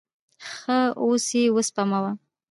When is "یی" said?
1.35-1.45